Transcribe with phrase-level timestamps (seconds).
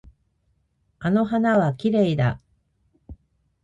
[0.97, 2.41] あの花はきれいだ。